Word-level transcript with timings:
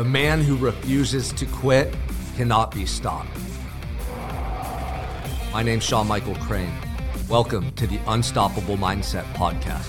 The 0.00 0.06
man 0.06 0.40
who 0.40 0.56
refuses 0.56 1.30
to 1.34 1.44
quit 1.44 1.94
cannot 2.34 2.74
be 2.74 2.86
stopped. 2.86 3.28
My 5.52 5.62
name's 5.62 5.84
Sean 5.84 6.08
Michael 6.08 6.36
Crane. 6.36 6.72
Welcome 7.28 7.70
to 7.72 7.86
the 7.86 8.00
Unstoppable 8.06 8.78
Mindset 8.78 9.24
Podcast. 9.34 9.86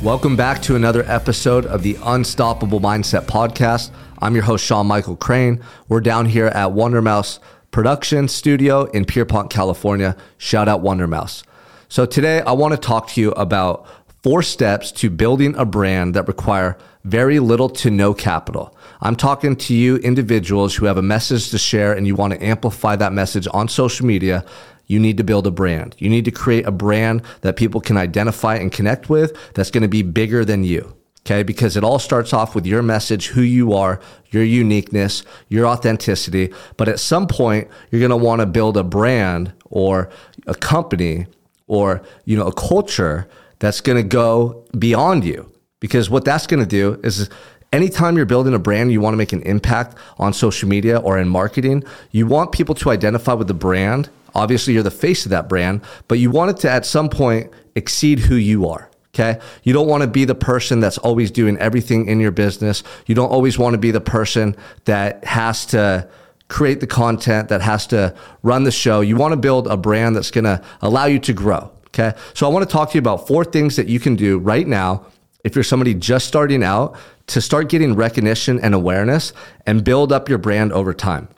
Welcome 0.00 0.36
back 0.36 0.62
to 0.62 0.76
another 0.76 1.02
episode 1.08 1.66
of 1.66 1.82
the 1.82 1.98
Unstoppable 2.04 2.78
Mindset 2.78 3.26
Podcast. 3.26 3.90
I'm 4.20 4.36
your 4.36 4.44
host, 4.44 4.64
Sean 4.64 4.86
Michael 4.86 5.16
Crane. 5.16 5.64
We're 5.88 6.00
down 6.00 6.26
here 6.26 6.46
at 6.46 6.70
Wonder 6.70 7.02
Mouse 7.02 7.40
Production 7.72 8.28
Studio 8.28 8.84
in 8.84 9.04
Pierpont, 9.04 9.50
California. 9.50 10.16
Shout 10.38 10.68
out 10.68 10.80
Wonder 10.80 11.08
Mouse. 11.08 11.42
So 11.88 12.06
today 12.06 12.40
I 12.42 12.52
want 12.52 12.72
to 12.72 12.78
talk 12.78 13.08
to 13.08 13.20
you 13.20 13.32
about 13.32 13.86
four 14.24 14.42
steps 14.42 14.90
to 14.90 15.10
building 15.10 15.54
a 15.56 15.66
brand 15.66 16.14
that 16.14 16.26
require 16.26 16.78
very 17.04 17.38
little 17.40 17.68
to 17.68 17.90
no 17.90 18.14
capital. 18.14 18.74
I'm 19.02 19.16
talking 19.16 19.54
to 19.54 19.74
you 19.74 19.96
individuals 19.96 20.74
who 20.74 20.86
have 20.86 20.96
a 20.96 21.02
message 21.02 21.50
to 21.50 21.58
share 21.58 21.92
and 21.92 22.06
you 22.06 22.14
want 22.14 22.32
to 22.32 22.42
amplify 22.42 22.96
that 22.96 23.12
message 23.12 23.46
on 23.52 23.68
social 23.68 24.06
media. 24.06 24.42
You 24.86 24.98
need 24.98 25.18
to 25.18 25.24
build 25.24 25.46
a 25.46 25.50
brand. 25.50 25.94
You 25.98 26.08
need 26.08 26.24
to 26.24 26.30
create 26.30 26.64
a 26.66 26.72
brand 26.72 27.20
that 27.42 27.56
people 27.56 27.82
can 27.82 27.98
identify 27.98 28.54
and 28.56 28.72
connect 28.72 29.10
with 29.10 29.36
that's 29.52 29.70
going 29.70 29.82
to 29.82 29.88
be 29.88 30.00
bigger 30.00 30.42
than 30.42 30.64
you. 30.64 30.96
Okay. 31.20 31.42
Because 31.42 31.76
it 31.76 31.84
all 31.84 31.98
starts 31.98 32.32
off 32.32 32.54
with 32.54 32.64
your 32.64 32.82
message, 32.82 33.26
who 33.26 33.42
you 33.42 33.74
are, 33.74 34.00
your 34.30 34.42
uniqueness, 34.42 35.22
your 35.50 35.66
authenticity. 35.66 36.50
But 36.78 36.88
at 36.88 36.98
some 36.98 37.26
point, 37.26 37.68
you're 37.90 38.00
going 38.00 38.10
to 38.10 38.16
want 38.16 38.40
to 38.40 38.46
build 38.46 38.78
a 38.78 38.84
brand 38.84 39.52
or 39.66 40.08
a 40.46 40.54
company 40.54 41.26
or, 41.66 42.00
you 42.24 42.38
know, 42.38 42.46
a 42.46 42.54
culture 42.54 43.28
that's 43.58 43.80
going 43.80 43.96
to 43.96 44.08
go 44.08 44.64
beyond 44.78 45.24
you. 45.24 45.50
Because 45.80 46.08
what 46.08 46.24
that's 46.24 46.46
going 46.46 46.60
to 46.60 46.68
do 46.68 47.00
is 47.04 47.28
anytime 47.72 48.16
you're 48.16 48.26
building 48.26 48.54
a 48.54 48.58
brand, 48.58 48.92
you 48.92 49.00
want 49.00 49.12
to 49.12 49.18
make 49.18 49.32
an 49.32 49.42
impact 49.42 49.96
on 50.18 50.32
social 50.32 50.68
media 50.68 50.98
or 50.98 51.18
in 51.18 51.28
marketing, 51.28 51.84
you 52.10 52.26
want 52.26 52.52
people 52.52 52.74
to 52.76 52.90
identify 52.90 53.34
with 53.34 53.48
the 53.48 53.54
brand. 53.54 54.08
Obviously, 54.34 54.74
you're 54.74 54.82
the 54.82 54.90
face 54.90 55.26
of 55.26 55.30
that 55.30 55.48
brand, 55.48 55.82
but 56.08 56.18
you 56.18 56.30
want 56.30 56.50
it 56.50 56.56
to 56.58 56.70
at 56.70 56.86
some 56.86 57.08
point 57.08 57.50
exceed 57.74 58.18
who 58.18 58.36
you 58.36 58.68
are. 58.68 58.90
Okay. 59.14 59.38
You 59.62 59.72
don't 59.72 59.86
want 59.86 60.02
to 60.02 60.08
be 60.08 60.24
the 60.24 60.34
person 60.34 60.80
that's 60.80 60.98
always 60.98 61.30
doing 61.30 61.56
everything 61.58 62.08
in 62.08 62.18
your 62.18 62.32
business. 62.32 62.82
You 63.06 63.14
don't 63.14 63.30
always 63.30 63.56
want 63.56 63.74
to 63.74 63.78
be 63.78 63.92
the 63.92 64.00
person 64.00 64.56
that 64.86 65.24
has 65.24 65.66
to 65.66 66.08
create 66.48 66.80
the 66.80 66.86
content, 66.86 67.48
that 67.48 67.60
has 67.60 67.86
to 67.88 68.14
run 68.42 68.64
the 68.64 68.72
show. 68.72 69.02
You 69.02 69.16
want 69.16 69.32
to 69.32 69.36
build 69.36 69.68
a 69.68 69.76
brand 69.76 70.16
that's 70.16 70.32
going 70.32 70.44
to 70.44 70.60
allow 70.82 71.04
you 71.04 71.20
to 71.20 71.32
grow. 71.32 71.70
Okay. 71.94 72.18
So 72.34 72.46
I 72.46 72.50
want 72.50 72.68
to 72.68 72.72
talk 72.72 72.90
to 72.90 72.94
you 72.94 72.98
about 72.98 73.28
four 73.28 73.44
things 73.44 73.76
that 73.76 73.86
you 73.86 74.00
can 74.00 74.16
do 74.16 74.38
right 74.38 74.66
now 74.66 75.06
if 75.44 75.54
you're 75.54 75.62
somebody 75.62 75.94
just 75.94 76.26
starting 76.26 76.64
out 76.64 76.96
to 77.28 77.40
start 77.40 77.68
getting 77.68 77.94
recognition 77.94 78.58
and 78.60 78.74
awareness 78.74 79.32
and 79.64 79.84
build 79.84 80.12
up 80.12 80.28
your 80.28 80.38
brand 80.38 80.72
over 80.72 80.92
time. 80.92 81.28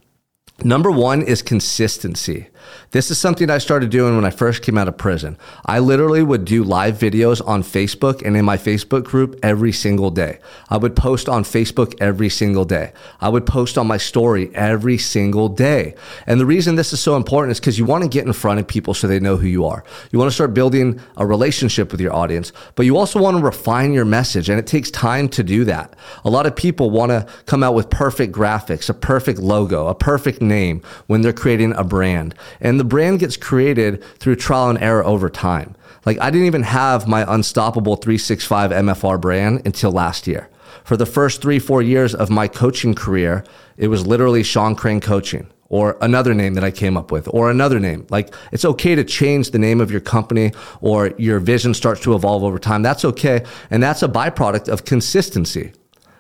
Number 0.64 0.90
one 0.90 1.20
is 1.20 1.42
consistency. 1.42 2.48
This 2.90 3.10
is 3.10 3.18
something 3.18 3.50
I 3.50 3.58
started 3.58 3.90
doing 3.90 4.16
when 4.16 4.24
I 4.24 4.30
first 4.30 4.62
came 4.62 4.78
out 4.78 4.88
of 4.88 4.96
prison. 4.96 5.36
I 5.64 5.78
literally 5.78 6.22
would 6.22 6.44
do 6.44 6.64
live 6.64 6.98
videos 6.98 7.46
on 7.46 7.62
Facebook 7.62 8.22
and 8.24 8.36
in 8.36 8.44
my 8.44 8.56
Facebook 8.56 9.04
group 9.04 9.38
every 9.42 9.72
single 9.72 10.10
day. 10.10 10.38
I 10.70 10.76
would 10.76 10.96
post 10.96 11.28
on 11.28 11.44
Facebook 11.44 11.94
every 12.00 12.28
single 12.28 12.64
day. 12.64 12.92
I 13.20 13.28
would 13.28 13.46
post 13.46 13.76
on 13.76 13.86
my 13.86 13.96
story 13.96 14.54
every 14.54 14.98
single 14.98 15.48
day. 15.48 15.94
And 16.26 16.40
the 16.40 16.46
reason 16.46 16.76
this 16.76 16.92
is 16.92 17.00
so 17.00 17.16
important 17.16 17.52
is 17.52 17.60
because 17.60 17.78
you 17.78 17.84
want 17.84 18.04
to 18.04 18.08
get 18.08 18.26
in 18.26 18.32
front 18.32 18.60
of 18.60 18.66
people 18.66 18.94
so 18.94 19.06
they 19.06 19.20
know 19.20 19.36
who 19.36 19.46
you 19.46 19.64
are. 19.64 19.84
You 20.10 20.18
want 20.18 20.30
to 20.30 20.34
start 20.34 20.54
building 20.54 21.00
a 21.16 21.26
relationship 21.26 21.92
with 21.92 22.00
your 22.00 22.14
audience, 22.14 22.52
but 22.74 22.86
you 22.86 22.96
also 22.96 23.20
want 23.20 23.36
to 23.36 23.42
refine 23.42 23.92
your 23.92 24.04
message 24.04 24.48
and 24.48 24.58
it 24.58 24.66
takes 24.66 24.90
time 24.90 25.28
to 25.30 25.42
do 25.42 25.64
that. 25.64 25.94
A 26.24 26.30
lot 26.30 26.46
of 26.46 26.56
people 26.56 26.90
want 26.90 27.10
to 27.10 27.26
come 27.46 27.62
out 27.62 27.74
with 27.74 27.90
perfect 27.90 28.32
graphics, 28.32 28.88
a 28.88 28.94
perfect 28.94 29.38
logo, 29.38 29.86
a 29.88 29.94
perfect 29.94 30.40
name 30.40 30.82
when 31.06 31.20
they're 31.20 31.32
creating 31.32 31.72
a 31.74 31.84
brand. 31.84 32.34
And 32.60 32.80
the 32.80 32.84
brand 32.84 33.20
gets 33.20 33.36
created 33.36 34.02
through 34.18 34.36
trial 34.36 34.70
and 34.70 34.78
error 34.78 35.04
over 35.04 35.28
time. 35.28 35.76
Like 36.04 36.20
I 36.20 36.30
didn't 36.30 36.46
even 36.46 36.62
have 36.62 37.08
my 37.08 37.24
unstoppable 37.32 37.96
365 37.96 38.70
MFR 38.70 39.20
brand 39.20 39.62
until 39.66 39.90
last 39.90 40.26
year. 40.26 40.48
For 40.84 40.96
the 40.96 41.06
first 41.06 41.42
three, 41.42 41.58
four 41.58 41.82
years 41.82 42.14
of 42.14 42.30
my 42.30 42.46
coaching 42.46 42.94
career, 42.94 43.44
it 43.76 43.88
was 43.88 44.06
literally 44.06 44.42
Sean 44.42 44.76
Crane 44.76 45.00
Coaching 45.00 45.48
or 45.68 45.96
another 46.00 46.32
name 46.32 46.54
that 46.54 46.64
I 46.64 46.70
came 46.70 46.96
up 46.96 47.10
with 47.10 47.28
or 47.32 47.50
another 47.50 47.80
name. 47.80 48.06
Like 48.08 48.32
it's 48.52 48.64
okay 48.64 48.94
to 48.94 49.04
change 49.04 49.50
the 49.50 49.58
name 49.58 49.80
of 49.80 49.90
your 49.90 50.00
company 50.00 50.52
or 50.80 51.12
your 51.18 51.40
vision 51.40 51.74
starts 51.74 52.02
to 52.02 52.14
evolve 52.14 52.44
over 52.44 52.58
time. 52.58 52.82
That's 52.82 53.04
okay. 53.04 53.44
And 53.70 53.82
that's 53.82 54.02
a 54.02 54.08
byproduct 54.08 54.68
of 54.68 54.84
consistency. 54.84 55.72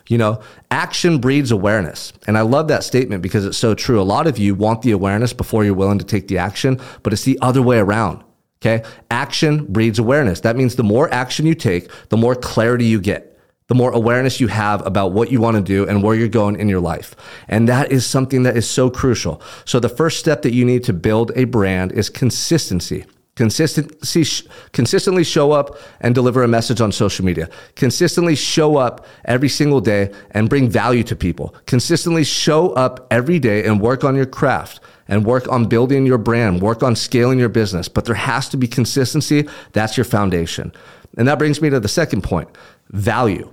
You 0.08 0.18
know, 0.18 0.40
action 0.70 1.18
breeds 1.18 1.50
awareness. 1.50 2.12
And 2.26 2.38
I 2.38 2.42
love 2.42 2.68
that 2.68 2.84
statement 2.84 3.22
because 3.22 3.44
it's 3.44 3.58
so 3.58 3.74
true. 3.74 4.00
A 4.00 4.04
lot 4.04 4.26
of 4.26 4.38
you 4.38 4.54
want 4.54 4.82
the 4.82 4.92
awareness 4.92 5.32
before 5.32 5.64
you're 5.64 5.74
willing 5.74 5.98
to 5.98 6.04
take 6.04 6.28
the 6.28 6.38
action, 6.38 6.80
but 7.02 7.12
it's 7.12 7.24
the 7.24 7.38
other 7.42 7.62
way 7.62 7.78
around. 7.78 8.22
Okay. 8.60 8.84
Action 9.10 9.66
breeds 9.66 9.98
awareness. 9.98 10.40
That 10.40 10.56
means 10.56 10.76
the 10.76 10.82
more 10.82 11.12
action 11.12 11.46
you 11.46 11.54
take, 11.54 11.90
the 12.08 12.16
more 12.16 12.34
clarity 12.34 12.86
you 12.86 13.00
get, 13.00 13.38
the 13.68 13.74
more 13.74 13.90
awareness 13.90 14.40
you 14.40 14.48
have 14.48 14.86
about 14.86 15.12
what 15.12 15.30
you 15.30 15.40
want 15.40 15.56
to 15.56 15.62
do 15.62 15.86
and 15.88 16.02
where 16.02 16.14
you're 16.14 16.28
going 16.28 16.56
in 16.56 16.68
your 16.68 16.80
life. 16.80 17.14
And 17.48 17.68
that 17.68 17.92
is 17.92 18.06
something 18.06 18.44
that 18.44 18.56
is 18.56 18.68
so 18.68 18.88
crucial. 18.88 19.42
So 19.64 19.80
the 19.80 19.88
first 19.88 20.18
step 20.18 20.42
that 20.42 20.52
you 20.52 20.64
need 20.64 20.84
to 20.84 20.92
build 20.92 21.32
a 21.34 21.44
brand 21.44 21.92
is 21.92 22.08
consistency. 22.08 23.04
Consistency, 23.36 24.48
consistently 24.72 25.22
show 25.22 25.52
up 25.52 25.78
and 26.00 26.14
deliver 26.14 26.42
a 26.42 26.48
message 26.48 26.80
on 26.80 26.90
social 26.90 27.24
media. 27.24 27.50
Consistently 27.74 28.34
show 28.34 28.78
up 28.78 29.06
every 29.26 29.50
single 29.50 29.82
day 29.82 30.10
and 30.30 30.48
bring 30.48 30.70
value 30.70 31.02
to 31.04 31.14
people. 31.14 31.54
Consistently 31.66 32.24
show 32.24 32.70
up 32.72 33.06
every 33.10 33.38
day 33.38 33.66
and 33.66 33.78
work 33.80 34.04
on 34.04 34.16
your 34.16 34.24
craft 34.24 34.80
and 35.06 35.26
work 35.26 35.46
on 35.48 35.66
building 35.66 36.06
your 36.06 36.16
brand, 36.16 36.62
work 36.62 36.82
on 36.82 36.96
scaling 36.96 37.38
your 37.38 37.50
business. 37.50 37.88
But 37.88 38.06
there 38.06 38.14
has 38.14 38.48
to 38.48 38.56
be 38.56 38.66
consistency. 38.66 39.46
That's 39.72 39.98
your 39.98 40.04
foundation. 40.04 40.72
And 41.18 41.28
that 41.28 41.38
brings 41.38 41.60
me 41.60 41.68
to 41.68 41.78
the 41.78 41.88
second 41.88 42.22
point 42.22 42.48
value. 42.88 43.52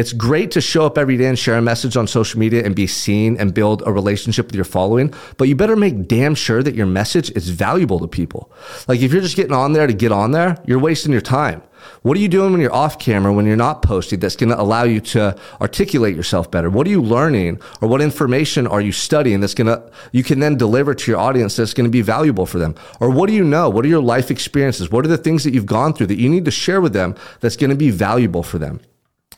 It's 0.00 0.14
great 0.14 0.50
to 0.52 0.62
show 0.62 0.86
up 0.86 0.96
every 0.96 1.18
day 1.18 1.26
and 1.26 1.38
share 1.38 1.58
a 1.58 1.60
message 1.60 1.94
on 1.94 2.06
social 2.06 2.40
media 2.40 2.64
and 2.64 2.74
be 2.74 2.86
seen 2.86 3.36
and 3.36 3.52
build 3.52 3.82
a 3.84 3.92
relationship 3.92 4.46
with 4.46 4.54
your 4.54 4.64
following, 4.64 5.12
but 5.36 5.46
you 5.46 5.54
better 5.54 5.76
make 5.76 6.08
damn 6.08 6.34
sure 6.34 6.62
that 6.62 6.74
your 6.74 6.86
message 6.86 7.30
is 7.32 7.50
valuable 7.50 7.98
to 7.98 8.08
people. 8.08 8.50
Like 8.88 9.02
if 9.02 9.12
you're 9.12 9.20
just 9.20 9.36
getting 9.36 9.52
on 9.52 9.74
there 9.74 9.86
to 9.86 9.92
get 9.92 10.10
on 10.10 10.30
there, 10.30 10.56
you're 10.66 10.78
wasting 10.78 11.12
your 11.12 11.20
time. 11.20 11.62
What 12.00 12.16
are 12.16 12.20
you 12.20 12.28
doing 12.28 12.50
when 12.50 12.62
you're 12.62 12.74
off 12.74 12.98
camera, 12.98 13.30
when 13.30 13.44
you're 13.44 13.56
not 13.56 13.82
posting 13.82 14.20
that's 14.20 14.36
going 14.36 14.48
to 14.48 14.58
allow 14.58 14.84
you 14.84 15.02
to 15.02 15.38
articulate 15.60 16.16
yourself 16.16 16.50
better? 16.50 16.70
What 16.70 16.86
are 16.86 16.90
you 16.90 17.02
learning 17.02 17.60
or 17.82 17.88
what 17.88 18.00
information 18.00 18.66
are 18.66 18.80
you 18.80 18.92
studying 18.92 19.40
that's 19.40 19.52
going 19.52 19.66
to, 19.66 19.92
you 20.12 20.24
can 20.24 20.40
then 20.40 20.56
deliver 20.56 20.94
to 20.94 21.10
your 21.10 21.20
audience 21.20 21.56
that's 21.56 21.74
going 21.74 21.84
to 21.84 21.90
be 21.90 22.00
valuable 22.00 22.46
for 22.46 22.58
them? 22.58 22.74
Or 23.00 23.10
what 23.10 23.28
do 23.28 23.34
you 23.34 23.44
know? 23.44 23.68
What 23.68 23.84
are 23.84 23.88
your 23.88 24.02
life 24.02 24.30
experiences? 24.30 24.90
What 24.90 25.04
are 25.04 25.08
the 25.08 25.18
things 25.18 25.44
that 25.44 25.52
you've 25.52 25.66
gone 25.66 25.92
through 25.92 26.06
that 26.06 26.18
you 26.18 26.30
need 26.30 26.46
to 26.46 26.50
share 26.50 26.80
with 26.80 26.94
them 26.94 27.16
that's 27.40 27.56
going 27.56 27.68
to 27.68 27.76
be 27.76 27.90
valuable 27.90 28.42
for 28.42 28.58
them? 28.58 28.80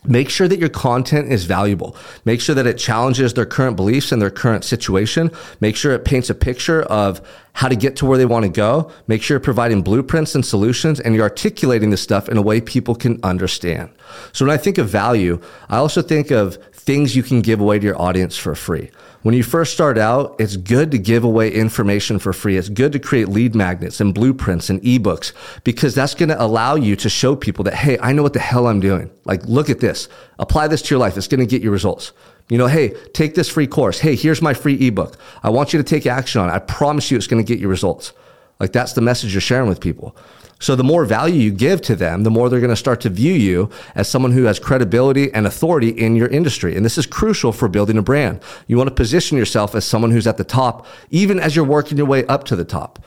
Make 0.05 0.29
sure 0.29 0.47
that 0.47 0.59
your 0.59 0.69
content 0.69 1.31
is 1.31 1.45
valuable. 1.45 1.95
Make 2.25 2.41
sure 2.41 2.55
that 2.55 2.67
it 2.67 2.77
challenges 2.77 3.33
their 3.33 3.45
current 3.45 3.75
beliefs 3.75 4.11
and 4.11 4.21
their 4.21 4.29
current 4.29 4.65
situation. 4.65 5.31
Make 5.61 5.75
sure 5.75 5.93
it 5.93 6.03
paints 6.03 6.29
a 6.29 6.35
picture 6.35 6.83
of 6.83 7.21
how 7.53 7.69
to 7.69 7.75
get 7.75 7.95
to 7.97 8.05
where 8.05 8.17
they 8.17 8.25
want 8.25 8.43
to 8.43 8.49
go. 8.49 8.91
Make 9.07 9.21
sure 9.21 9.35
you're 9.35 9.39
providing 9.39 9.81
blueprints 9.81 10.35
and 10.35 10.45
solutions 10.45 10.99
and 10.99 11.15
you're 11.15 11.23
articulating 11.23 11.91
this 11.91 12.01
stuff 12.01 12.27
in 12.27 12.37
a 12.37 12.41
way 12.41 12.59
people 12.59 12.95
can 12.95 13.19
understand. 13.23 13.91
So 14.33 14.45
when 14.45 14.53
I 14.53 14.57
think 14.57 14.77
of 14.77 14.89
value, 14.89 15.39
I 15.69 15.77
also 15.77 16.01
think 16.01 16.31
of 16.31 16.57
things 16.83 17.15
you 17.15 17.23
can 17.23 17.41
give 17.41 17.61
away 17.61 17.79
to 17.79 17.85
your 17.85 17.99
audience 18.01 18.37
for 18.37 18.55
free. 18.55 18.91
When 19.21 19.33
you 19.33 19.41
first 19.41 19.73
start 19.73 19.97
out, 19.97 20.35
it's 20.37 20.57
good 20.57 20.91
to 20.91 20.97
give 20.97 21.23
away 21.23 21.49
information 21.49 22.19
for 22.19 22.33
free. 22.33 22.57
It's 22.57 22.67
good 22.67 22.91
to 22.91 22.99
create 22.99 23.29
lead 23.29 23.55
magnets 23.55 24.01
and 24.01 24.13
blueprints 24.13 24.69
and 24.69 24.81
ebooks 24.81 25.31
because 25.63 25.95
that's 25.95 26.13
going 26.13 26.29
to 26.29 26.41
allow 26.41 26.75
you 26.75 26.97
to 26.97 27.09
show 27.09 27.35
people 27.35 27.63
that, 27.63 27.73
hey, 27.73 27.97
I 27.99 28.11
know 28.11 28.21
what 28.21 28.33
the 28.33 28.39
hell 28.39 28.67
I'm 28.67 28.81
doing. 28.81 29.09
Like, 29.23 29.45
look 29.45 29.69
at 29.69 29.79
this. 29.79 30.09
Apply 30.39 30.67
this 30.67 30.81
to 30.81 30.89
your 30.89 30.99
life. 30.99 31.15
It's 31.15 31.29
going 31.29 31.39
to 31.39 31.45
get 31.45 31.61
you 31.61 31.71
results. 31.71 32.11
You 32.49 32.57
know, 32.57 32.67
hey, 32.67 32.89
take 33.13 33.35
this 33.35 33.47
free 33.47 33.67
course. 33.67 33.99
Hey, 33.99 34.15
here's 34.15 34.41
my 34.41 34.53
free 34.53 34.75
ebook. 34.85 35.17
I 35.41 35.49
want 35.49 35.71
you 35.71 35.81
to 35.81 35.83
take 35.83 36.05
action 36.05 36.41
on 36.41 36.49
it. 36.49 36.53
I 36.53 36.59
promise 36.59 37.09
you 37.09 37.15
it's 37.15 37.27
going 37.27 37.43
to 37.43 37.47
get 37.47 37.61
you 37.61 37.69
results. 37.69 38.11
Like, 38.59 38.73
that's 38.73 38.91
the 38.91 39.01
message 39.01 39.33
you're 39.33 39.41
sharing 39.41 39.69
with 39.69 39.79
people. 39.79 40.17
So 40.63 40.77
the 40.77 40.83
more 40.83 41.03
value 41.03 41.41
you 41.41 41.51
give 41.51 41.81
to 41.81 41.95
them, 41.95 42.23
the 42.23 42.29
more 42.29 42.47
they're 42.47 42.61
going 42.61 42.69
to 42.69 42.77
start 42.77 43.01
to 43.01 43.09
view 43.09 43.33
you 43.33 43.69
as 43.95 44.07
someone 44.07 44.31
who 44.31 44.45
has 44.45 44.59
credibility 44.59 45.29
and 45.33 45.45
authority 45.45 45.89
in 45.89 46.15
your 46.15 46.29
industry. 46.29 46.77
And 46.77 46.85
this 46.85 46.97
is 46.97 47.05
crucial 47.05 47.51
for 47.51 47.67
building 47.67 47.97
a 47.97 48.01
brand. 48.01 48.39
You 48.67 48.77
want 48.77 48.87
to 48.87 48.95
position 48.95 49.37
yourself 49.37 49.75
as 49.75 49.83
someone 49.83 50.11
who's 50.11 50.25
at 50.25 50.37
the 50.37 50.45
top, 50.45 50.87
even 51.09 51.37
as 51.37 51.53
you're 51.53 51.65
working 51.65 51.97
your 51.97 52.07
way 52.07 52.25
up 52.27 52.45
to 52.45 52.55
the 52.55 52.63
top. 52.63 53.03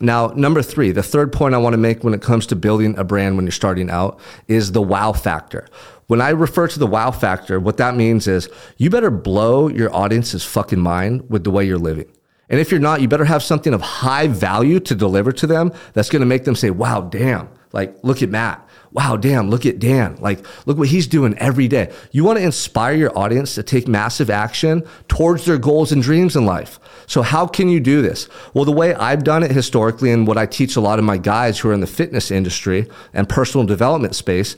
Now, 0.00 0.32
number 0.34 0.62
three, 0.62 0.90
the 0.90 1.04
third 1.04 1.32
point 1.32 1.54
I 1.54 1.58
want 1.58 1.74
to 1.74 1.78
make 1.78 2.02
when 2.02 2.12
it 2.12 2.22
comes 2.22 2.44
to 2.46 2.56
building 2.56 2.98
a 2.98 3.04
brand 3.04 3.36
when 3.36 3.44
you're 3.44 3.52
starting 3.52 3.88
out 3.88 4.18
is 4.48 4.72
the 4.72 4.82
wow 4.82 5.12
factor. 5.12 5.68
When 6.08 6.20
I 6.20 6.30
refer 6.30 6.66
to 6.66 6.78
the 6.80 6.88
wow 6.88 7.12
factor, 7.12 7.60
what 7.60 7.76
that 7.76 7.94
means 7.94 8.26
is 8.26 8.48
you 8.78 8.90
better 8.90 9.12
blow 9.12 9.68
your 9.68 9.94
audience's 9.94 10.44
fucking 10.44 10.80
mind 10.80 11.30
with 11.30 11.44
the 11.44 11.52
way 11.52 11.64
you're 11.64 11.78
living. 11.78 12.10
And 12.48 12.60
if 12.60 12.70
you're 12.70 12.80
not, 12.80 13.00
you 13.00 13.08
better 13.08 13.24
have 13.24 13.42
something 13.42 13.74
of 13.74 13.80
high 13.80 14.28
value 14.28 14.78
to 14.80 14.94
deliver 14.94 15.32
to 15.32 15.46
them 15.46 15.72
that's 15.94 16.10
going 16.10 16.20
to 16.20 16.26
make 16.26 16.44
them 16.44 16.54
say, 16.54 16.70
wow, 16.70 17.00
damn, 17.00 17.48
like, 17.76 17.94
look 18.02 18.22
at 18.22 18.30
Matt. 18.30 18.66
wow, 18.92 19.16
damn, 19.16 19.50
look 19.50 19.66
at 19.66 19.78
Dan. 19.78 20.16
Like, 20.20 20.46
look 20.66 20.78
what 20.78 20.88
he's 20.88 21.06
doing 21.06 21.36
every 21.36 21.68
day. 21.68 21.92
You 22.12 22.24
want 22.24 22.38
to 22.38 22.44
inspire 22.44 22.94
your 22.94 23.16
audience 23.18 23.54
to 23.56 23.62
take 23.62 23.86
massive 23.86 24.30
action 24.30 24.82
towards 25.08 25.44
their 25.44 25.58
goals 25.58 25.92
and 25.92 26.02
dreams 26.02 26.36
in 26.36 26.46
life. 26.46 26.80
So, 27.06 27.20
how 27.20 27.46
can 27.46 27.68
you 27.68 27.80
do 27.80 28.00
this? 28.00 28.30
Well, 28.54 28.64
the 28.64 28.72
way 28.72 28.94
I've 28.94 29.24
done 29.24 29.42
it 29.42 29.50
historically, 29.50 30.10
and 30.10 30.26
what 30.26 30.38
I 30.38 30.46
teach 30.46 30.76
a 30.76 30.80
lot 30.80 30.98
of 30.98 31.04
my 31.04 31.18
guys 31.18 31.58
who 31.58 31.68
are 31.68 31.74
in 31.74 31.80
the 31.80 31.86
fitness 31.86 32.30
industry 32.30 32.88
and 33.12 33.28
personal 33.28 33.66
development 33.66 34.14
space, 34.14 34.56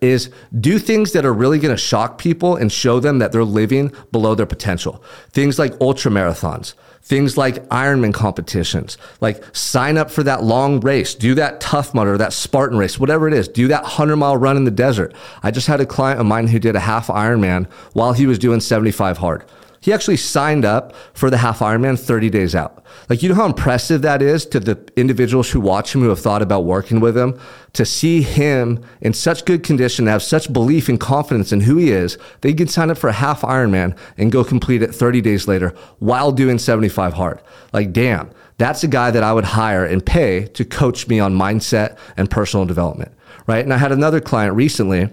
is 0.00 0.30
do 0.60 0.78
things 0.78 1.12
that 1.12 1.26
are 1.26 1.34
really 1.34 1.58
going 1.58 1.74
to 1.74 1.80
shock 1.80 2.18
people 2.18 2.54
and 2.54 2.70
show 2.70 3.00
them 3.00 3.18
that 3.18 3.32
they're 3.32 3.44
living 3.44 3.92
below 4.12 4.36
their 4.36 4.46
potential. 4.46 5.02
Things 5.30 5.58
like 5.58 5.74
ultra 5.80 6.10
marathons, 6.10 6.74
things 7.02 7.36
like 7.36 7.66
Ironman 7.68 8.14
competitions, 8.14 8.96
like 9.20 9.44
sign 9.54 9.96
up 9.96 10.10
for 10.10 10.22
that 10.22 10.42
long 10.42 10.80
race, 10.80 11.14
do 11.14 11.34
that 11.34 11.60
Tough 11.60 11.94
Mudder, 11.94 12.16
that 12.18 12.32
Spartan 12.32 12.78
race, 12.78 12.98
whatever 12.98 13.26
it 13.26 13.34
is, 13.34 13.48
do 13.48 13.68
that 13.68 13.82
100 13.82 14.16
mile 14.16 14.36
run 14.36 14.56
in 14.56 14.64
the 14.64 14.70
desert. 14.70 15.14
I 15.42 15.50
just 15.50 15.66
had 15.66 15.80
a 15.80 15.86
client 15.86 16.20
of 16.20 16.26
mine 16.26 16.48
who 16.48 16.58
did 16.58 16.76
a 16.76 16.80
half 16.80 17.08
Ironman 17.08 17.66
while 17.92 18.12
he 18.12 18.26
was 18.26 18.38
doing 18.38 18.60
75 18.60 19.18
hard. 19.18 19.44
He 19.82 19.94
actually 19.94 20.18
signed 20.18 20.66
up 20.66 20.94
for 21.14 21.30
the 21.30 21.38
half 21.38 21.60
Ironman 21.60 21.98
30 21.98 22.28
days 22.28 22.54
out. 22.54 22.84
Like, 23.08 23.22
you 23.22 23.30
know 23.30 23.34
how 23.34 23.46
impressive 23.46 24.02
that 24.02 24.20
is 24.20 24.44
to 24.46 24.60
the 24.60 24.78
individuals 24.94 25.50
who 25.50 25.60
watch 25.60 25.94
him, 25.94 26.02
who 26.02 26.10
have 26.10 26.20
thought 26.20 26.42
about 26.42 26.64
working 26.64 27.00
with 27.00 27.16
him, 27.16 27.40
to 27.72 27.86
see 27.86 28.20
him 28.20 28.84
in 29.00 29.14
such 29.14 29.46
good 29.46 29.62
condition, 29.62 30.06
have 30.06 30.22
such 30.22 30.52
belief 30.52 30.90
and 30.90 31.00
confidence 31.00 31.50
in 31.50 31.62
who 31.62 31.78
he 31.78 31.90
is, 31.90 32.18
they 32.42 32.52
can 32.52 32.68
sign 32.68 32.90
up 32.90 32.98
for 32.98 33.08
a 33.08 33.14
half 33.14 33.40
Ironman 33.40 33.96
and 34.18 34.30
go 34.30 34.44
complete 34.44 34.82
it 34.82 34.94
30 34.94 35.22
days 35.22 35.48
later 35.48 35.74
while 35.98 36.30
doing 36.30 36.58
75 36.58 37.14
hard. 37.14 37.40
Like, 37.72 37.92
damn, 37.92 38.30
that's 38.58 38.84
a 38.84 38.88
guy 38.88 39.10
that 39.10 39.22
I 39.22 39.32
would 39.32 39.44
hire 39.44 39.86
and 39.86 40.04
pay 40.04 40.44
to 40.48 40.64
coach 40.66 41.08
me 41.08 41.20
on 41.20 41.34
mindset 41.34 41.96
and 42.18 42.30
personal 42.30 42.66
development, 42.66 43.12
right? 43.46 43.64
And 43.64 43.72
I 43.72 43.78
had 43.78 43.92
another 43.92 44.20
client 44.20 44.54
recently 44.54 45.08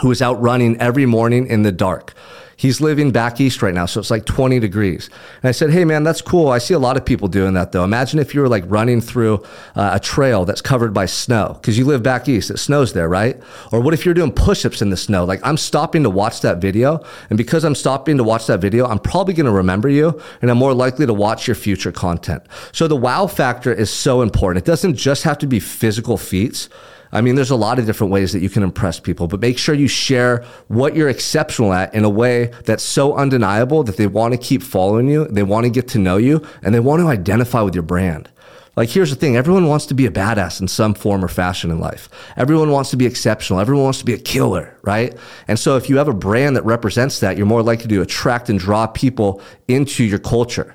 who 0.00 0.08
was 0.08 0.20
out 0.20 0.40
running 0.40 0.80
every 0.80 1.06
morning 1.06 1.46
in 1.46 1.62
the 1.62 1.72
dark. 1.72 2.14
He's 2.56 2.80
living 2.80 3.10
back 3.10 3.40
east 3.40 3.62
right 3.62 3.74
now, 3.74 3.86
so 3.86 3.98
it's 3.98 4.10
like 4.10 4.24
20 4.26 4.60
degrees. 4.60 5.10
And 5.42 5.48
I 5.48 5.52
said, 5.52 5.70
Hey, 5.70 5.84
man, 5.84 6.04
that's 6.04 6.22
cool. 6.22 6.48
I 6.48 6.58
see 6.58 6.72
a 6.72 6.78
lot 6.78 6.96
of 6.96 7.04
people 7.04 7.26
doing 7.26 7.54
that, 7.54 7.72
though. 7.72 7.82
Imagine 7.82 8.20
if 8.20 8.32
you 8.32 8.40
were 8.40 8.48
like 8.48 8.62
running 8.68 9.00
through 9.00 9.42
uh, 9.74 9.90
a 9.94 10.00
trail 10.00 10.44
that's 10.44 10.60
covered 10.60 10.94
by 10.94 11.06
snow 11.06 11.58
because 11.60 11.76
you 11.76 11.84
live 11.84 12.02
back 12.02 12.28
east. 12.28 12.50
It 12.50 12.58
snows 12.58 12.92
there, 12.92 13.08
right? 13.08 13.40
Or 13.72 13.80
what 13.80 13.92
if 13.92 14.04
you're 14.04 14.14
doing 14.14 14.30
push 14.30 14.64
ups 14.64 14.82
in 14.82 14.90
the 14.90 14.96
snow? 14.96 15.24
Like, 15.24 15.40
I'm 15.42 15.56
stopping 15.56 16.04
to 16.04 16.10
watch 16.10 16.42
that 16.42 16.58
video. 16.58 17.04
And 17.28 17.36
because 17.36 17.64
I'm 17.64 17.74
stopping 17.74 18.18
to 18.18 18.24
watch 18.24 18.46
that 18.46 18.60
video, 18.60 18.86
I'm 18.86 19.00
probably 19.00 19.34
going 19.34 19.46
to 19.46 19.52
remember 19.52 19.88
you 19.88 20.20
and 20.40 20.50
I'm 20.50 20.58
more 20.58 20.74
likely 20.74 21.06
to 21.06 21.14
watch 21.14 21.48
your 21.48 21.56
future 21.56 21.92
content. 21.92 22.44
So 22.70 22.86
the 22.86 22.96
wow 22.96 23.26
factor 23.26 23.72
is 23.72 23.92
so 23.92 24.22
important. 24.22 24.64
It 24.64 24.66
doesn't 24.66 24.94
just 24.94 25.24
have 25.24 25.38
to 25.38 25.46
be 25.46 25.58
physical 25.58 26.16
feats. 26.16 26.68
I 27.14 27.20
mean, 27.20 27.36
there's 27.36 27.50
a 27.50 27.56
lot 27.56 27.78
of 27.78 27.86
different 27.86 28.12
ways 28.12 28.32
that 28.32 28.40
you 28.40 28.50
can 28.50 28.64
impress 28.64 28.98
people, 28.98 29.28
but 29.28 29.40
make 29.40 29.56
sure 29.56 29.72
you 29.72 29.86
share 29.86 30.44
what 30.66 30.96
you're 30.96 31.08
exceptional 31.08 31.72
at 31.72 31.94
in 31.94 32.04
a 32.04 32.10
way 32.10 32.50
that's 32.64 32.82
so 32.82 33.14
undeniable 33.14 33.84
that 33.84 33.96
they 33.96 34.08
want 34.08 34.32
to 34.32 34.38
keep 34.38 34.64
following 34.64 35.08
you, 35.08 35.24
they 35.26 35.44
want 35.44 35.62
to 35.62 35.70
get 35.70 35.86
to 35.88 35.98
know 35.98 36.16
you, 36.16 36.44
and 36.62 36.74
they 36.74 36.80
want 36.80 37.00
to 37.00 37.06
identify 37.06 37.62
with 37.62 37.72
your 37.72 37.84
brand. 37.84 38.28
Like, 38.76 38.88
here's 38.88 39.10
the 39.10 39.16
thing 39.16 39.36
everyone 39.36 39.68
wants 39.68 39.86
to 39.86 39.94
be 39.94 40.06
a 40.06 40.10
badass 40.10 40.60
in 40.60 40.66
some 40.66 40.94
form 40.94 41.24
or 41.24 41.28
fashion 41.28 41.70
in 41.70 41.78
life. 41.78 42.08
Everyone 42.36 42.72
wants 42.72 42.90
to 42.90 42.96
be 42.96 43.06
exceptional. 43.06 43.60
Everyone 43.60 43.84
wants 43.84 44.00
to 44.00 44.04
be 44.04 44.14
a 44.14 44.18
killer, 44.18 44.76
right? 44.82 45.16
And 45.46 45.56
so, 45.56 45.76
if 45.76 45.88
you 45.88 45.98
have 45.98 46.08
a 46.08 46.14
brand 46.14 46.56
that 46.56 46.64
represents 46.64 47.20
that, 47.20 47.36
you're 47.36 47.46
more 47.46 47.62
likely 47.62 47.86
to 47.86 48.02
attract 48.02 48.50
and 48.50 48.58
draw 48.58 48.88
people 48.88 49.40
into 49.68 50.02
your 50.02 50.18
culture. 50.18 50.74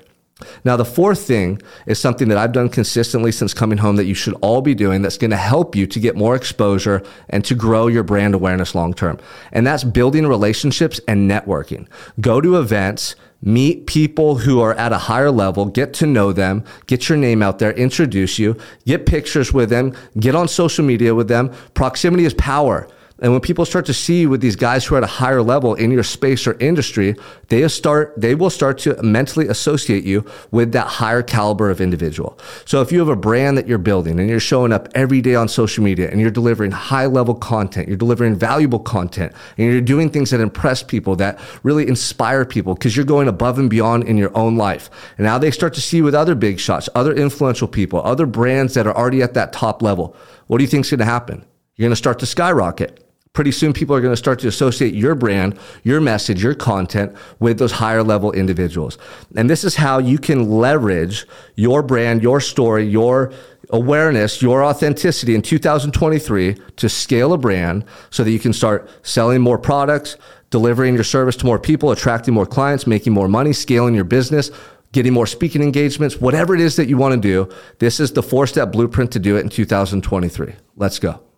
Now, 0.64 0.76
the 0.76 0.84
fourth 0.84 1.26
thing 1.26 1.60
is 1.86 1.98
something 1.98 2.28
that 2.28 2.38
I've 2.38 2.52
done 2.52 2.68
consistently 2.68 3.32
since 3.32 3.54
coming 3.54 3.78
home 3.78 3.96
that 3.96 4.06
you 4.06 4.14
should 4.14 4.34
all 4.40 4.60
be 4.60 4.74
doing 4.74 5.02
that's 5.02 5.18
going 5.18 5.30
to 5.30 5.36
help 5.36 5.74
you 5.74 5.86
to 5.86 6.00
get 6.00 6.16
more 6.16 6.36
exposure 6.36 7.02
and 7.28 7.44
to 7.44 7.54
grow 7.54 7.86
your 7.86 8.02
brand 8.02 8.34
awareness 8.34 8.74
long 8.74 8.94
term. 8.94 9.18
And 9.52 9.66
that's 9.66 9.84
building 9.84 10.26
relationships 10.26 11.00
and 11.08 11.30
networking. 11.30 11.86
Go 12.20 12.40
to 12.40 12.58
events, 12.58 13.16
meet 13.42 13.86
people 13.86 14.36
who 14.36 14.60
are 14.60 14.74
at 14.74 14.92
a 14.92 14.98
higher 14.98 15.30
level, 15.30 15.66
get 15.66 15.94
to 15.94 16.06
know 16.06 16.32
them, 16.32 16.64
get 16.86 17.08
your 17.08 17.18
name 17.18 17.42
out 17.42 17.58
there, 17.58 17.72
introduce 17.72 18.38
you, 18.38 18.56
get 18.86 19.06
pictures 19.06 19.52
with 19.52 19.70
them, 19.70 19.94
get 20.18 20.34
on 20.34 20.48
social 20.48 20.84
media 20.84 21.14
with 21.14 21.28
them. 21.28 21.52
Proximity 21.74 22.24
is 22.24 22.34
power. 22.34 22.88
And 23.20 23.32
when 23.32 23.40
people 23.42 23.66
start 23.66 23.84
to 23.86 23.94
see 23.94 24.20
you 24.22 24.30
with 24.30 24.40
these 24.40 24.56
guys 24.56 24.84
who 24.84 24.94
are 24.94 24.98
at 24.98 25.04
a 25.04 25.06
higher 25.06 25.42
level 25.42 25.74
in 25.74 25.90
your 25.90 26.02
space 26.02 26.46
or 26.46 26.56
industry, 26.58 27.14
they 27.48 27.66
start 27.68 28.14
they 28.16 28.34
will 28.34 28.48
start 28.48 28.78
to 28.78 29.00
mentally 29.02 29.46
associate 29.48 30.04
you 30.04 30.24
with 30.50 30.72
that 30.72 30.86
higher 30.86 31.22
caliber 31.22 31.70
of 31.70 31.80
individual. 31.80 32.38
So 32.64 32.80
if 32.80 32.90
you 32.90 32.98
have 32.98 33.08
a 33.08 33.16
brand 33.16 33.58
that 33.58 33.68
you're 33.68 33.78
building 33.78 34.18
and 34.18 34.28
you're 34.28 34.40
showing 34.40 34.72
up 34.72 34.88
every 34.94 35.20
day 35.20 35.34
on 35.34 35.48
social 35.48 35.84
media 35.84 36.10
and 36.10 36.20
you're 36.20 36.30
delivering 36.30 36.70
high 36.70 37.06
level 37.06 37.34
content, 37.34 37.88
you're 37.88 37.98
delivering 37.98 38.36
valuable 38.36 38.78
content, 38.78 39.34
and 39.58 39.66
you're 39.70 39.82
doing 39.82 40.08
things 40.08 40.30
that 40.30 40.40
impress 40.40 40.82
people 40.82 41.14
that 41.16 41.38
really 41.62 41.86
inspire 41.86 42.46
people 42.46 42.74
because 42.74 42.96
you're 42.96 43.04
going 43.04 43.28
above 43.28 43.58
and 43.58 43.68
beyond 43.68 44.04
in 44.04 44.16
your 44.16 44.34
own 44.36 44.56
life. 44.56 44.88
And 45.18 45.26
now 45.26 45.36
they 45.36 45.50
start 45.50 45.74
to 45.74 45.80
see 45.80 46.00
with 46.00 46.14
other 46.14 46.34
big 46.34 46.58
shots, 46.58 46.88
other 46.94 47.12
influential 47.12 47.68
people, 47.68 48.02
other 48.02 48.24
brands 48.24 48.74
that 48.74 48.86
are 48.86 48.96
already 48.96 49.22
at 49.22 49.34
that 49.34 49.52
top 49.52 49.82
level. 49.82 50.16
What 50.46 50.58
do 50.58 50.64
you 50.64 50.68
think 50.68 50.86
is 50.86 50.90
going 50.90 51.00
to 51.00 51.04
happen? 51.04 51.44
You're 51.76 51.86
going 51.86 51.92
to 51.92 51.96
start 51.96 52.18
to 52.20 52.26
skyrocket 52.26 53.09
pretty 53.32 53.52
soon 53.52 53.72
people 53.72 53.94
are 53.94 54.00
going 54.00 54.12
to 54.12 54.16
start 54.16 54.40
to 54.40 54.48
associate 54.48 54.92
your 54.92 55.14
brand, 55.14 55.58
your 55.84 56.00
message, 56.00 56.42
your 56.42 56.54
content 56.54 57.14
with 57.38 57.58
those 57.58 57.72
higher 57.72 58.02
level 58.02 58.32
individuals. 58.32 58.98
And 59.36 59.48
this 59.48 59.62
is 59.62 59.76
how 59.76 59.98
you 59.98 60.18
can 60.18 60.50
leverage 60.50 61.26
your 61.54 61.82
brand, 61.82 62.22
your 62.22 62.40
story, 62.40 62.86
your 62.86 63.32
awareness, 63.70 64.42
your 64.42 64.64
authenticity 64.64 65.36
in 65.36 65.42
2023 65.42 66.56
to 66.76 66.88
scale 66.88 67.32
a 67.32 67.38
brand 67.38 67.84
so 68.10 68.24
that 68.24 68.32
you 68.32 68.40
can 68.40 68.52
start 68.52 68.90
selling 69.06 69.40
more 69.40 69.58
products, 69.58 70.16
delivering 70.50 70.94
your 70.94 71.04
service 71.04 71.36
to 71.36 71.46
more 71.46 71.58
people, 71.58 71.92
attracting 71.92 72.34
more 72.34 72.46
clients, 72.46 72.86
making 72.86 73.12
more 73.12 73.28
money, 73.28 73.52
scaling 73.52 73.94
your 73.94 74.04
business, 74.04 74.50
getting 74.90 75.12
more 75.12 75.26
speaking 75.26 75.62
engagements, 75.62 76.16
whatever 76.20 76.52
it 76.52 76.60
is 76.60 76.74
that 76.74 76.88
you 76.88 76.96
want 76.96 77.14
to 77.14 77.20
do. 77.20 77.48
This 77.78 78.00
is 78.00 78.12
the 78.12 78.24
four 78.24 78.48
step 78.48 78.72
blueprint 78.72 79.12
to 79.12 79.20
do 79.20 79.36
it 79.36 79.40
in 79.40 79.48
2023. 79.48 80.54
Let's 80.74 80.98
go. 80.98 81.29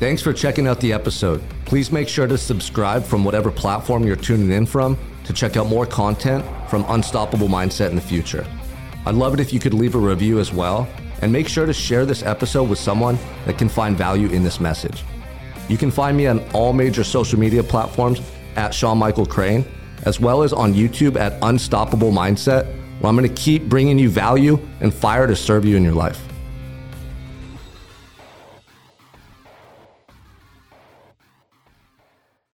Thanks 0.00 0.20
for 0.20 0.32
checking 0.32 0.66
out 0.66 0.80
the 0.80 0.92
episode. 0.92 1.40
Please 1.66 1.92
make 1.92 2.08
sure 2.08 2.26
to 2.26 2.36
subscribe 2.36 3.04
from 3.04 3.24
whatever 3.24 3.52
platform 3.52 4.04
you're 4.04 4.16
tuning 4.16 4.50
in 4.50 4.66
from 4.66 4.98
to 5.22 5.32
check 5.32 5.56
out 5.56 5.68
more 5.68 5.86
content 5.86 6.44
from 6.68 6.84
Unstoppable 6.88 7.46
Mindset 7.46 7.90
in 7.90 7.94
the 7.94 8.02
future. 8.02 8.44
I'd 9.06 9.14
love 9.14 9.34
it 9.34 9.40
if 9.40 9.52
you 9.52 9.60
could 9.60 9.72
leave 9.72 9.94
a 9.94 9.98
review 9.98 10.40
as 10.40 10.52
well, 10.52 10.88
and 11.22 11.32
make 11.32 11.46
sure 11.46 11.64
to 11.64 11.72
share 11.72 12.04
this 12.04 12.24
episode 12.24 12.68
with 12.68 12.78
someone 12.78 13.16
that 13.46 13.56
can 13.56 13.68
find 13.68 13.96
value 13.96 14.28
in 14.30 14.42
this 14.42 14.58
message. 14.58 15.04
You 15.68 15.78
can 15.78 15.92
find 15.92 16.16
me 16.16 16.26
on 16.26 16.40
all 16.50 16.72
major 16.72 17.04
social 17.04 17.38
media 17.38 17.62
platforms 17.62 18.20
at 18.56 18.74
Sean 18.74 18.98
Michael 18.98 19.26
Crane, 19.26 19.64
as 20.02 20.18
well 20.18 20.42
as 20.42 20.52
on 20.52 20.74
YouTube 20.74 21.16
at 21.16 21.38
Unstoppable 21.42 22.10
Mindset, 22.10 22.66
where 22.98 23.08
I'm 23.08 23.16
going 23.16 23.32
to 23.32 23.42
keep 23.42 23.68
bringing 23.68 23.98
you 24.00 24.10
value 24.10 24.58
and 24.80 24.92
fire 24.92 25.28
to 25.28 25.36
serve 25.36 25.64
you 25.64 25.76
in 25.76 25.84
your 25.84 25.94
life. 25.94 26.20